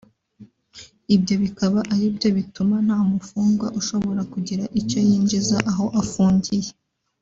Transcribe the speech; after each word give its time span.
ibyo 1.15 1.35
bikaba 1.43 1.79
ari 1.93 2.07
byo 2.15 2.29
bituma 2.37 2.75
nta 2.85 2.97
mufungwa 3.09 3.67
ushobora 3.79 4.21
kugira 4.33 4.63
icyo 4.79 4.99
yinjiza 5.07 5.57
aho 5.71 5.85
afungiye 6.01 6.69